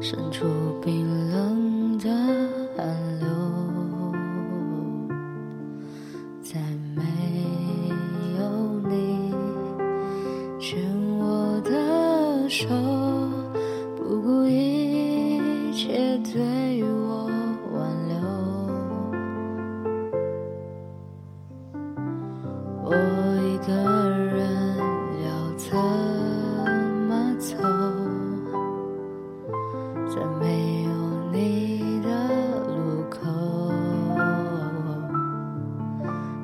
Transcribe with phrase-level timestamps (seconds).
[0.00, 0.46] 渗出
[0.80, 2.08] 冰冷的
[2.76, 2.86] 寒
[3.18, 3.26] 流，
[6.40, 6.60] 在
[6.94, 7.02] 没
[8.38, 8.40] 有
[8.88, 9.34] 你
[10.60, 10.78] 牵
[11.18, 12.68] 我的手，
[13.96, 17.28] 不顾一切对我
[17.74, 18.16] 挽留，
[22.84, 22.88] 我
[23.42, 23.97] 一个。
[30.18, 30.90] 在没有
[31.32, 32.08] 你的
[32.66, 33.20] 路口，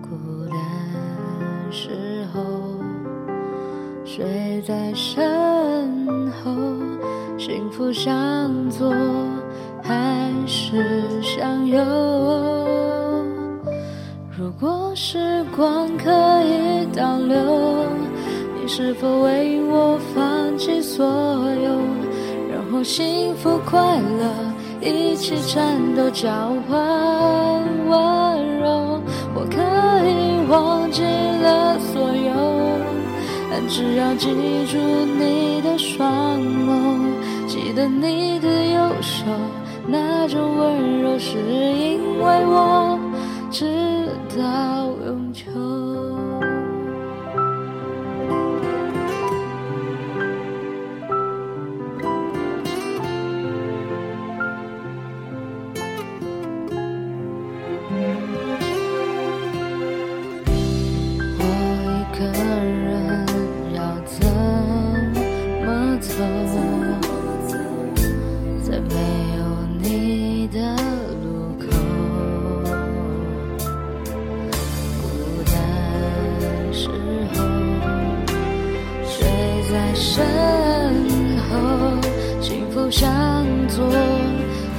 [0.00, 0.08] 孤
[0.48, 0.56] 单
[1.70, 2.40] 时候
[4.06, 6.50] 谁在身后？
[7.36, 8.10] 幸福向
[8.70, 8.90] 左
[9.82, 11.78] 还是向右？
[14.34, 16.10] 如果时光可
[16.42, 17.36] 以倒流，
[18.58, 22.07] 你是否为我放弃所有？
[22.82, 24.24] 幸福快乐
[24.80, 26.30] 一起颤抖，交
[26.68, 26.76] 换
[27.88, 29.00] 温柔。
[29.34, 29.60] 我可
[30.08, 32.32] 以忘记了所有，
[33.50, 34.28] 但只要记
[34.66, 37.12] 住你的双眸，
[37.46, 39.24] 记得你的右手，
[39.86, 42.98] 那种温柔，是因为我
[43.50, 43.64] 知
[44.36, 45.42] 道永久。
[62.84, 63.26] 人
[63.74, 64.24] 要怎
[65.64, 65.66] 么
[66.00, 66.08] 走？
[68.62, 68.94] 在没
[69.38, 69.40] 有
[69.80, 70.58] 你的
[71.22, 71.26] 路
[71.58, 71.66] 口，
[75.00, 75.04] 孤
[75.46, 75.52] 单
[76.72, 76.88] 时
[77.34, 77.36] 候，
[79.06, 79.16] 谁
[79.70, 80.24] 在身
[81.48, 81.50] 后？
[82.40, 83.06] 幸福向
[83.68, 83.84] 左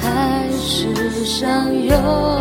[0.00, 2.35] 还是向右？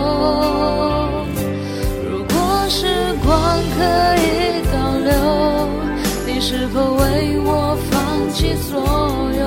[6.47, 9.43] 是否为我放弃所有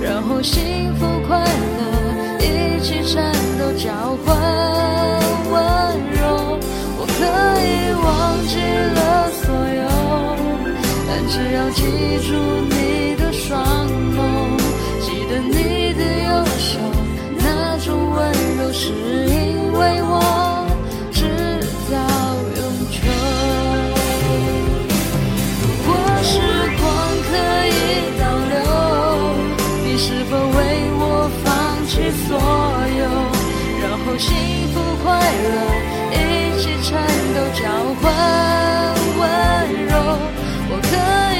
[0.00, 3.92] 然后幸福快乐一起颤抖交
[4.24, 4.34] 换
[5.52, 5.60] 温
[6.16, 6.58] 柔。
[6.96, 7.20] 我可
[7.60, 8.56] 以忘记
[8.96, 8.98] 了
[9.42, 9.84] 所有
[11.06, 11.82] 但只要记
[12.26, 12.32] 住
[12.70, 13.83] 你的双
[34.54, 35.46] 幸福快乐，
[36.12, 36.16] 一
[36.60, 37.02] 起颤
[37.34, 37.62] 抖，交
[38.00, 38.04] 换
[39.18, 39.22] 温
[39.86, 39.92] 柔。
[40.70, 41.33] 我可。